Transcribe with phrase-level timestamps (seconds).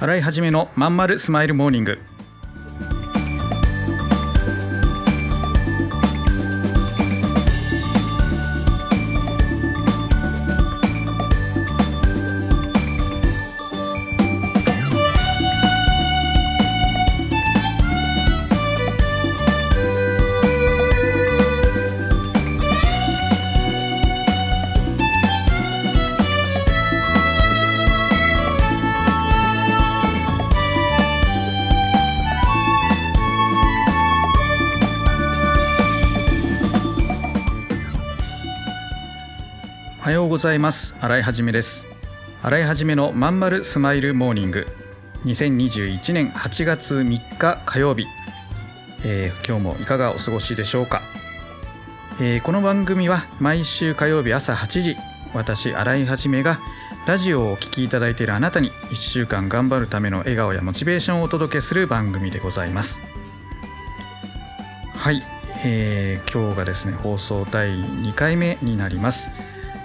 [0.00, 1.98] 洗い始めのまんまるスマイルモーニング。
[40.40, 40.94] ざいます。
[41.00, 41.84] 洗いはじめです。
[42.42, 44.66] 洗いはじめのまんまるスマイルモーニング。
[45.24, 48.06] 2021年8月3日火曜日、
[49.04, 51.02] えー今日もいかがお過ごしでしょうか、
[52.20, 54.96] えーこの番組は毎週火曜日朝8時
[55.34, 56.58] 私洗いはじめが
[57.06, 63.02] ラジオをお聞きいただいているあなたに1週間頑張るための笑顔やモチベーションをお届けする番組でございます。
[64.94, 65.22] はい、
[65.64, 69.28] えー今日がですね放送第2回目になります。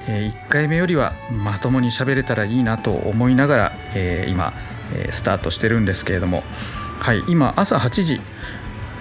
[0.08, 4.54] え1回目よりはまともに喋れたらいいなと思いながら、え今、
[4.94, 6.44] えスタートしてるんですけれども、
[7.00, 8.22] はい、今朝8時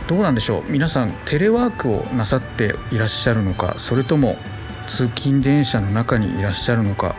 [0.09, 0.71] どうなんでしょう？
[0.71, 3.77] 皆さんテレワークをなさっていらっしゃるのか？
[3.79, 4.37] それとも
[4.89, 7.17] 通勤電車の中にいらっしゃるのか？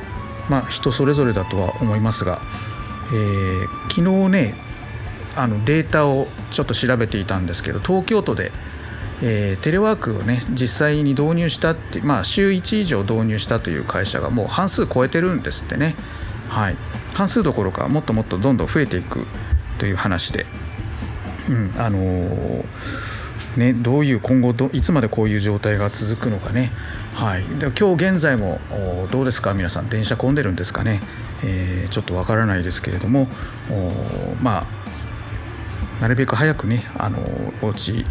[0.49, 2.39] まあ人それぞれだとは思いますが、
[3.11, 4.55] えー昨日ね
[5.35, 8.51] あのデータをちょっと調べていたんですけど東京都で
[9.21, 15.95] えーテレワークをね実際に導入したってまあ週1以上導入したという会社がもう半数超えてるんですってね。
[16.49, 16.75] はい。
[17.13, 19.25] 半数どころかもっともっとどんどん増えていく
[19.77, 20.45] という話で。
[21.49, 22.65] うんあのー
[23.57, 26.71] ねどういう今後どいつまでこういう状態が続くのかね。
[27.13, 27.43] はい。
[27.57, 28.59] で今日現在も
[29.11, 29.53] どうですか？
[29.53, 30.99] 皆さん電車混んでるんですかね、
[31.41, 33.29] えーちょっとわからないですけれども
[33.71, 34.67] おま
[35.99, 37.19] あなるべく早くねあの
[37.61, 38.05] お家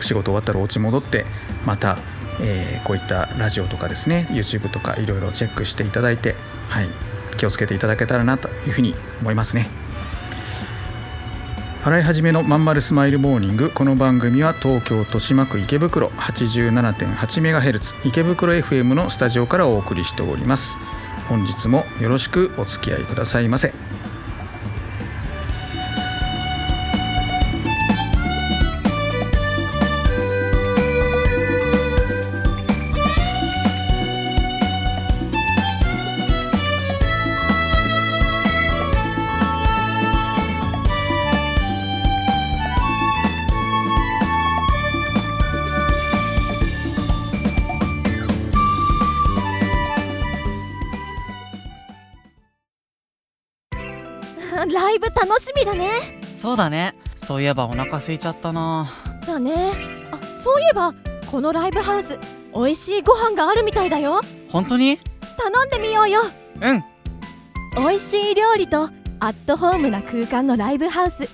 [0.00, 1.26] 仕事終わったらお家戻って
[1.66, 1.98] また、
[2.40, 6.34] えーこういったラジオとかですね YouTube とかいろいろチェックしていただいて、
[6.68, 6.88] はい、
[7.36, 9.68] 気をつけていただけたらなというふうに思いますね。
[11.82, 20.76] 洗い始めのまんまるスマイルモーニングこの番組は東京豊島区池袋 87.8MHz 池袋 FM のスタジオからお送りしております
[21.26, 23.72] 本日もよろしくお付き合いくださいませ
[54.72, 56.20] ライブ楽しみだね。
[56.40, 56.94] そうだね。
[57.16, 58.90] そういえばお腹空いちゃったな。
[59.26, 59.72] だね。
[60.10, 60.94] あそういえば
[61.30, 62.18] このライブハウス
[62.54, 64.20] 美味しいご飯があるみたいだよ。
[64.48, 64.98] 本当に？
[65.36, 66.22] 頼んでみようよ。
[66.60, 66.84] うん。
[67.76, 71.28] 美味しい料理とアットホームな空間のライブハウス。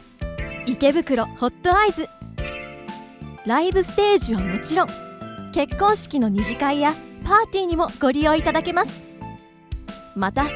[0.66, 2.08] 池袋ホットアイズ
[3.46, 4.88] ライブステージはもちろん
[5.52, 6.92] 結婚式の二次会や
[7.24, 9.00] パーティーにもご利用いただけます。
[10.16, 10.46] また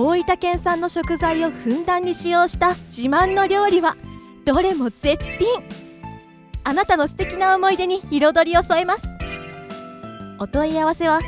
[0.00, 3.96] 大分県産の食材をふんだんに使用した自慢の料理は
[4.44, 5.48] どれも絶品。
[6.62, 9.08] あなたの素敵な思い出に彩りを添えます。
[10.38, 11.20] お問い合わせは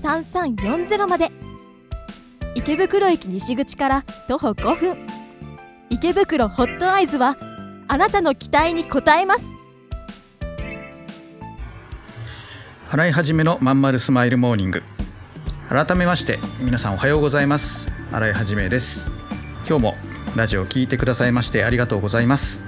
[0.00, 1.30] 0369073340まで。
[2.54, 5.06] 池袋駅西口から徒歩5分。
[5.90, 7.36] 池袋ホットアイズは
[7.88, 9.55] あなたの期待に応えます。
[12.96, 14.82] 洗い始めのまんまるスマイルモーニング。
[15.68, 17.88] 改めまして皆さんおはようございます。
[18.10, 19.10] 洗い始めです。
[19.68, 19.94] 今日も
[20.34, 22.62] ラジオを聞いてくださいましてありがとうございます。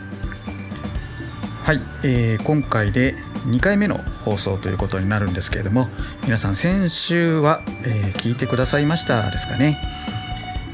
[1.65, 3.15] はい、えー今回で
[3.47, 3.97] 2回目の
[4.27, 5.89] 放送ということになるんですけれども
[6.25, 9.79] 皆さん先週は、えー聞いてくださいましたですかね、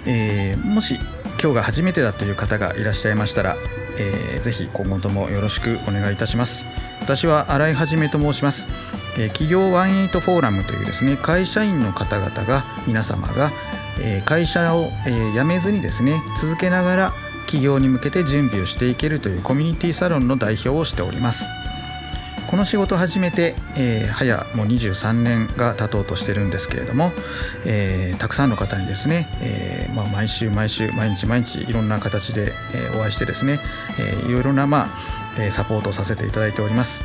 [0.05, 0.99] えーもし
[1.41, 3.57] 今日が初めてだという方がいらっしゃいましたら、
[3.99, 6.65] えーぜひ今後ともよろしくお願いいたします。
[7.01, 8.67] 私は新井はじめと申します。
[9.17, 13.51] えー企業18フォーラムというですね会社員の方々が皆様が、
[14.25, 14.91] 会社を、
[15.35, 17.13] 辞めずにですね続けながら
[17.47, 21.45] 企業に向けて準備をしていけるというコミュニティサロンの代表をしております。
[22.47, 27.11] この仕事を始めて、えー早もう23年が経とうとしてるんですけれども、
[27.65, 33.61] えーたくさんの方にですね、えーまあ、毎週毎週毎日毎日いろんな形で、えお会いしてですね、
[33.99, 37.01] えーいろいろな、まあサポートをさせていただいております、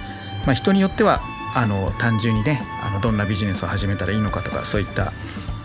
[0.45, 1.23] まあ、人によっては
[1.55, 5.11] あの単純にねあのどんなビジネスを始めたらいいのかとかそういった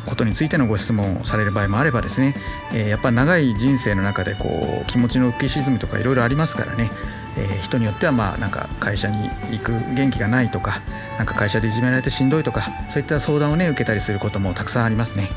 [0.07, 2.35] ことについてのご質問をされる場合もあればですね、
[2.73, 6.91] えー、やっぱ長い人生の中でこう気持ちの浮き沈みとかいろいろありますからね、
[7.39, 10.83] えー、人によってはまあなんか会社に行く元気がないとか
[11.19, 15.31] なんか会社でいじめられてしんどいとかそういった相談をね受けたりすることもたくさんありますね。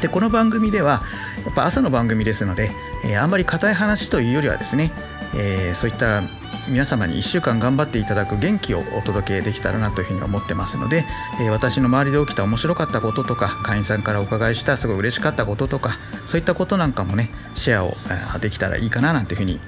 [0.00, 1.02] でこの番組では
[1.44, 2.70] やっぱ朝の番組ですので、
[3.04, 4.92] えー、あんまり硬い話というよりはですね、
[5.36, 6.22] え、そういった
[6.70, 11.04] 皆様に1週間頑張っていただく元気をお届けできたらなというふうに思ってますので、
[11.40, 17.94] えー、私の周りで起きた面白かったこととか会員さんからお伺いしたすごい嬉しかったこととかそういったことなんかもねシェアを
[18.38, 19.58] できたらいいかななんていうふうに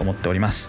[0.00, 0.68] 思っております。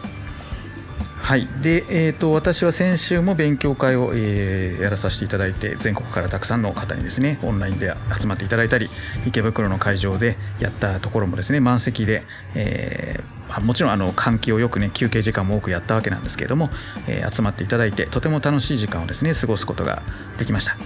[1.21, 8.89] はいで、えーと、私は先週も勉強会を、えー、やらさせていただいて全国からたくさんの方にですねオンラインで集まっていただいたり
[9.25, 12.23] 池袋の会場でやったところもですね満席で、
[12.55, 16.69] えー、あもちろんあの換気をよくね休憩時間も多くやったわけなんですけれども、
[17.07, 20.03] えー、集まっていただいてとても楽しい時間をですね過ごすことが
[20.37, 20.77] できました。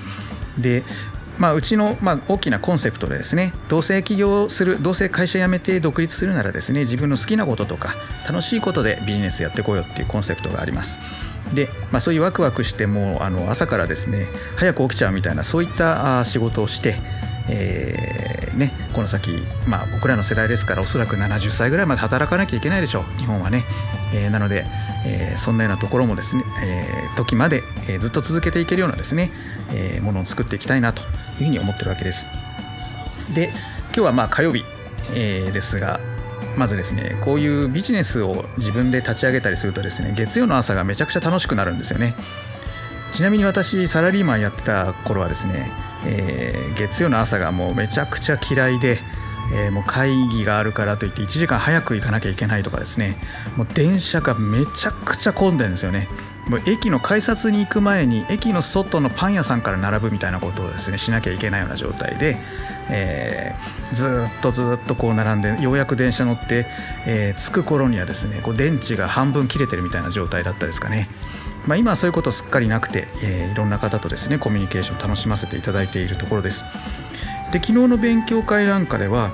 [0.60, 0.84] で
[1.38, 7.94] まあ、うちの、まあ、大きなコンセプトでですねどうせ起業するどうせ会社辞めて独立するならですね自分の好きなこととか
[8.26, 10.98] 楽しいことでビジネスやってこうよっていうコンセプトがあります。
[11.54, 16.96] で、まあ、そういうワクワクしてもあの朝からですね早く起きちゃうみたいなそういった仕事をして
[17.48, 18.45] えー、
[18.96, 23.20] この先、まあ、僕らの世代ですからおそらく70歳ぐらいまで働かなきゃいけないでしょう。
[23.20, 23.66] 日本はね、
[24.14, 24.66] えー、なので、
[25.06, 29.32] えー、そんなようなところもですね、えー、時まで、えー、ずっと続けていけるようなですね、
[29.74, 31.08] えー、ものを作っていきたいなという
[31.40, 32.26] ふうに思ってるわけです。
[33.34, 33.52] で
[33.88, 34.64] 今日はまあ火曜日、
[35.14, 36.00] えー、ですが
[36.56, 42.16] まずですねこういうビジネスを自分で立ち上げたりするとですね月曜の朝がめちゃくちゃ楽しくなるんですよね。
[43.12, 45.72] ちなみに私サラリーマンやってた頃はですね、
[46.06, 49.00] えー、月曜の朝がもうめちゃくちゃ嫌いで、
[49.54, 53.16] えー、もう会議があるからといって1時間早く行かなきゃいけないとかですね
[53.58, 56.08] もう電車がめちゃくちゃ混んでるんですよね
[56.48, 62.38] もう駅の改札に行く前に駅の外のパン屋さんから並ぶみたいなことをですねしなきゃいけないような状態で、
[62.90, 66.68] えー、ずっとずっとこう並んでようやく電車乗って、
[67.08, 71.10] えー、着く頃にはですねこう電池が半分切れてるみたいな状態だったですかね。
[71.68, 76.64] まあ、今はそういうことすっかりなくて、えー、いろんな方とですねコミュニケーションを楽しませていただいているところです。
[77.52, 79.32] で昨日の勉強会なんかでは、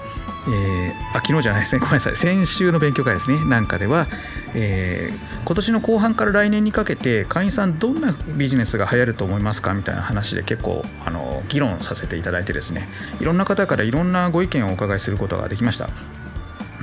[0.47, 1.79] えー、あ昨日じゃないですね。
[1.79, 2.15] ごめんなさい。
[2.15, 3.43] 先週の勉強会ですね。
[3.45, 4.07] なんかでは、
[4.53, 12.87] えー、今年の後半から来年にかけて会員さんどんなビジネスが流行ると思いますかみたいな話で結構あの議論させていただいてですね
[13.19, 15.89] いろんな方からいろんなご意見をお伺いすることができました。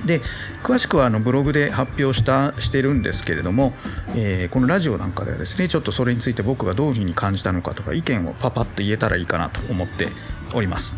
[0.06, 0.22] で
[0.62, 3.72] 詳しくはあのブログで発表したしてるんですけれども、
[4.14, 10.08] えー、このラジオなんかではですねちょっとそれについて僕がどういうふうに感じたのかとか意見をパパッと言えたらいいかなと思って
[10.54, 10.92] おります。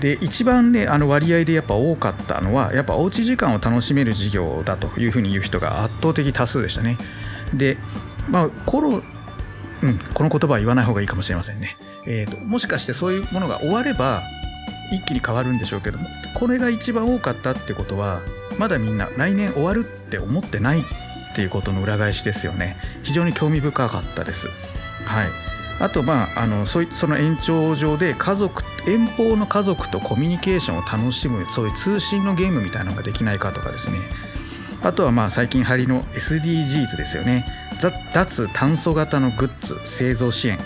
[0.00, 6.96] で一番ねあの割合でやっぱ多かったのはやっぱおうち時間を楽しめる事業だというふうに言う人が圧倒的多数でしたね。
[7.52, 7.78] で
[8.28, 9.02] まあコロ、
[9.82, 11.76] うん、この言葉は言わない方がいいかもしれませんね、
[12.06, 14.22] えーと、もしかしてそういうものが終われば
[14.92, 18.20] 一気に変わるんでしょうけどもこれが一番多かったってことは
[18.58, 20.84] まだみんな来年終わるって思ってないっ
[21.34, 22.76] ていうことの裏返しですよね。
[23.04, 24.48] 非常に興味深かったです。
[25.04, 25.28] はい。
[25.80, 33.98] あとまああのそその延長上で家族遠方の家族とコミュニケーションを楽しむそういう通信のゲームみたいなのができないかとかですね。
[34.82, 37.46] あとはまあ最近流行りの SDGs ですよね。
[38.12, 40.58] 脱炭素型のグッズ製造支援、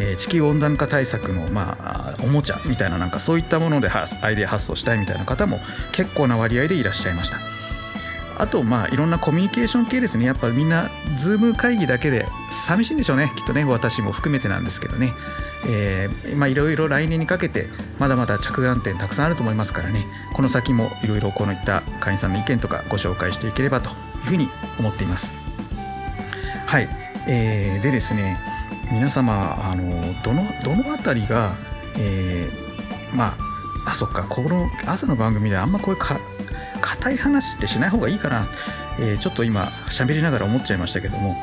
[0.00, 5.60] えー、地球温暖化対策のまあおもちゃみたいななんかそういったものでアイデア発想したいみたいな方も
[5.92, 7.36] 結構な割合でいらっしゃいました。
[8.38, 10.24] あとまあいろんなコミュニケーション系ですね。
[10.24, 12.26] やっぱみんなズーム会議だけで
[12.66, 13.30] 寂しいんでしょうね。
[13.36, 15.12] きっとね私も含めてなんですけどね。
[15.66, 20.06] えー、まあいろいろ来年にかけてまだまだ着眼点たくさんあると思いますからね。
[20.32, 23.94] この先もいろいろこういった会員さんの意見とかご紹介していければという
[24.28, 24.48] ふうに
[24.78, 25.30] 思っています。
[26.64, 26.88] はい、
[27.26, 28.40] えー、でですね
[28.90, 31.54] 皆様あのどのどの辺りが、
[31.96, 33.36] えー、ま
[33.86, 36.20] ああそっかこの朝の番組であんまこういうか
[36.80, 38.48] 硬い話ってしない方がいいかな、
[38.98, 41.36] えー、ちょっと今喋りながら思っちゃいましたけども、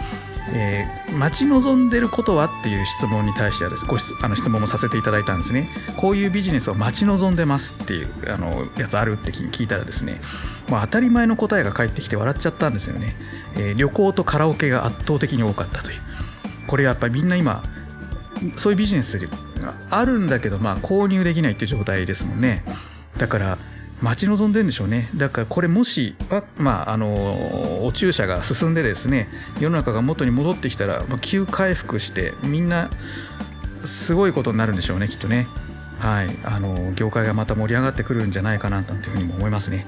[0.53, 3.85] えー、待ち望んでることはっていう質問に対してはです。
[3.85, 5.69] ご質あの質問もさせていただいたんですね。
[5.97, 10.21] こういうビジネスを待ち望んでますっていうあのやつあるって聞いたらですね、
[10.69, 13.15] まあ、当たり前の答えが返ってきて笑っちゃったんですよね、
[13.55, 16.06] えー、旅行とカラオケが圧倒的に多かったという。
[16.67, 17.63] これやっぱりみんな今
[18.57, 19.29] そういうビジネスが
[19.89, 22.63] あるんだけどまあ購入できないっていう状態ですもんね。
[23.17, 23.57] だから
[24.01, 25.09] 待ち望んでるんでしょうね。
[25.15, 26.15] だからこれもし
[26.57, 29.27] まああのお注射が進んでですね
[29.59, 32.91] 世の中が元に戻ってきたら、まあ、急回復してみんな
[33.85, 35.47] すごいことになるんでしょうねきっとね。
[35.99, 36.29] はい。
[36.43, 39.87] あの業界がまた盛り上がってくるんじゃないかなというふうにも思いますね。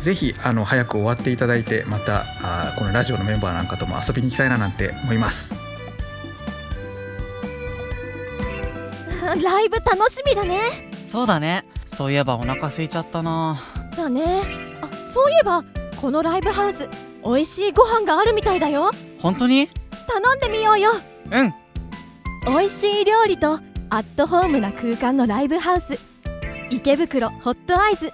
[0.00, 5.59] ぜひあの早く終わっていただいてまたあこのラジオのメンバーなんかとも遊びに行きたいななんて思います。
[9.42, 10.90] ライブ楽しみだね。
[11.10, 11.64] そうだね。
[11.86, 13.60] そういえばお腹空いちゃったな。
[13.96, 14.42] だね。
[14.80, 15.64] あそういえば
[16.00, 16.88] このライブハウス
[17.24, 18.90] 美味しいご飯があるみたいだよ。
[19.20, 19.68] 本当に？
[20.06, 20.92] 頼んでみようよ。
[21.30, 21.54] うん。
[22.46, 23.60] 美味しい料理と
[23.90, 25.98] アットホームな空間のライブハウス。
[26.70, 28.12] 池袋ホットアイズ。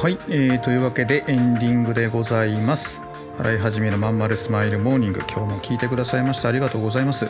[0.00, 3.02] はい、えーというわけでエンディングでございます。
[3.38, 5.20] 洗い始めのまんまるスマイルモーニング。
[5.28, 7.26] 今日も聞いてくださいましてありがとうございます。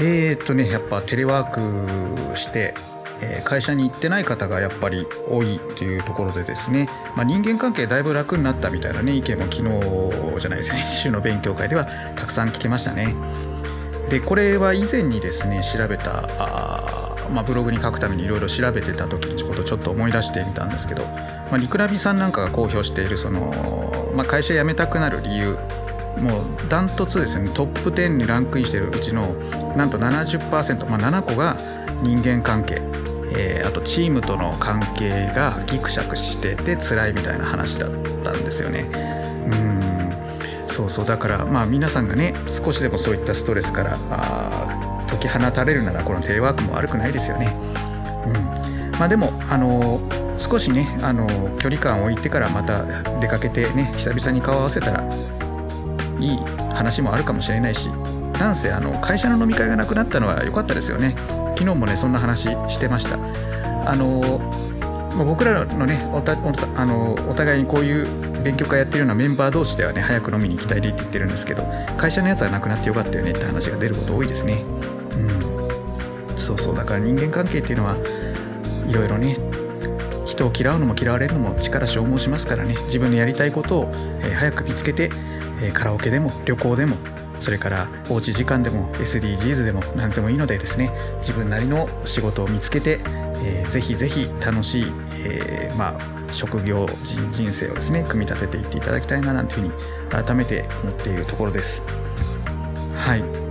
[0.00, 2.74] えーとねやっぱテレワークして、
[3.20, 11.84] え会社に行ってない方がやっぱり多いというところでですね、まあ、人間関係だいぶ楽になったみたいなね意見も昨日じゃない先週の勉強会では
[12.16, 13.14] たくさん聞けましたね。
[14.10, 25.58] でこれは以前にですね調べたあ、まあ、ブログに書くためにいろいろ調べてた時のことをちょっと思い出してみたんですけど、まあ、リクラビさんなんかが公表しているその、まあ、会社辞めたくなる理由
[26.20, 27.48] もうダントツですね。
[27.54, 29.34] トップ10にランクインしているうちの
[29.76, 31.56] なんと70%、まあ、7個が
[32.02, 32.82] 人間関係、
[33.36, 37.90] えーあとチームとの関係がギクシャクしてて辛いみたいな話だっ
[38.22, 38.90] たんですよね。
[39.52, 40.66] うん。
[40.66, 41.06] そうそう。
[41.06, 44.57] だからまあ皆さんがね少しでもそういったストレスからあ
[45.08, 47.56] 解き放たれるならこのテレワークも悪くないですよね。
[48.26, 50.00] うん、まあでもあの
[50.38, 51.26] 少しねあの
[51.58, 52.84] 距離感を置いてからまた
[53.20, 55.02] 出かけてね久々に顔を合わせたら
[56.20, 56.36] いい
[56.74, 57.88] 話もあるかもしれないし
[58.38, 61.16] なんせあの会社の飲み会がなくなったのは良かったですよね。
[61.56, 63.16] 昨日もねそんな話してました。
[63.90, 64.20] あの
[65.16, 71.64] まあ僕らのねおたおたあのお互いにこういう勉強会やってるようなメンバー同士ではね早く飲みに行きたいねって言ってるんですけど
[71.96, 74.64] 会社のやつはなくなってよかったよねって話が出ること多いですね。
[75.18, 76.38] うん。
[76.38, 76.76] そうそう。
[76.76, 77.96] だから人間関係っていうのは
[78.88, 79.36] いろいろね
[80.24, 82.76] 人を嫌うのも嫌われるのも力消耗しますからね。
[82.84, 85.10] 自分のやりたいことを、え早く見つけて、
[85.60, 86.96] えカラオケでも旅行でも
[87.40, 90.90] それからおうち時間でも SDGs でも何でもいいのでですね。
[91.18, 93.00] 自分なりの仕事を見つけて、
[93.42, 94.84] えーぜひぜひ楽しい、
[95.26, 101.82] えーまあ、職業人人生をですね組み立てていっていただきたいななんていうふうに改めて思っているところです。
[102.94, 103.47] はい。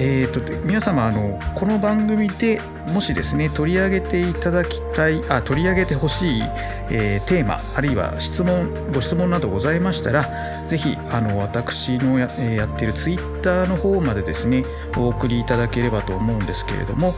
[0.00, 6.42] えー、と皆様あのこの番組でもしですね取り上げていただきたいあ取り上げてほしい、
[6.90, 14.64] えーテーマあるいは質問ご質問などございましたらぜひあの私のや,、えやっているツイッターの方までですね
[14.96, 17.16] お送りいただければと思うんですけれども、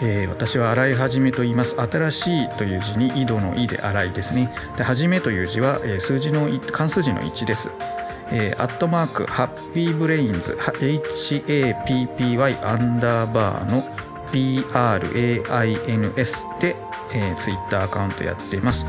[0.00, 1.76] えー私は洗い始めと言います。
[1.78, 4.52] 新しいという字に井戸の「井」で洗いですね。
[4.76, 7.68] で始めという字は、え数字のい漢数字の1です。
[8.32, 13.84] えーアットマーク Happy Brains HAPPY アンダーバーの
[14.32, 16.74] BRAINS で、
[17.12, 18.86] えー、ツイッターアカウントやっています。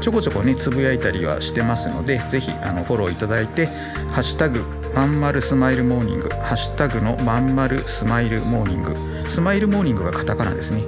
[0.00, 3.66] ちょこちょこねつぶやいたりはしてますのでぜひあのフォローいただいて
[4.14, 4.64] 「ハッシュタグ
[4.94, 8.94] まんまるスマイルモーニング」「ハッシュタグのまんまるスマイルモーニング」
[9.28, 10.82] スマイルモーニングがカタカナですね。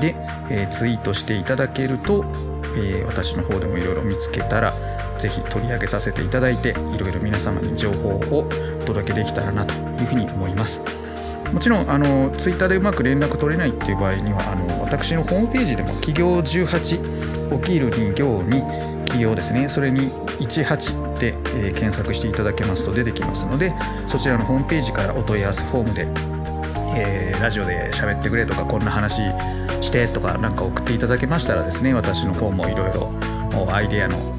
[0.00, 0.14] で、
[0.50, 2.24] えーツイートしていただけると、
[2.76, 4.72] えー私の方でもいろいろ見つけたら
[5.18, 8.46] ぜひ取り上げさせていただいていろいろ皆様に情報を
[8.80, 10.80] お届けできたらなというふうに思います。
[11.52, 18.60] もちろんあのツイッターでうまく連絡取れないっていう場合にはあの私のホームページでも企業18起きるに行に
[19.06, 19.68] 企業ですね。
[19.68, 23.72] それに18で、えー検索していただけますと出てきますので
[24.06, 26.06] そちらのホームページからお問い合わせフォームで
[26.96, 29.20] えーラジオで喋ってくれとかこんな話
[29.86, 33.12] してとかなんか送っていただけましたらですね私の方もいろいろ
[33.72, 34.34] アイデアの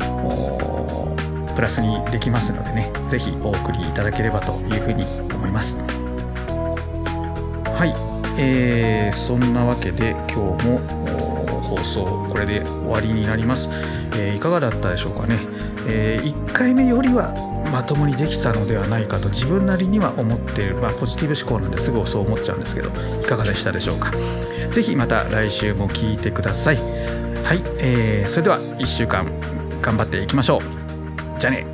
[1.55, 5.75] プラスにできますのでねぜひお送りいただければというふうに思います。
[7.73, 7.93] はい、
[8.39, 10.79] えーそんなわけで今日も
[11.61, 13.69] 放送これで終わりになります、
[14.17, 15.39] えーいかがだったでしょうかね、
[15.87, 17.33] え1回目よりは
[17.71, 22.89] まともにできたのではないかと自分なりには思っている、まあ、ポジティブ思考なんですぐそう思っちゃうんですけど
[23.21, 24.12] いかがでしたでしょうか？
[24.69, 26.77] 是非また来週も聞いてください。
[26.77, 29.25] はい、えーそれでは1週間
[29.81, 30.59] 頑張っていきましょう。
[31.39, 31.65] じゃあね。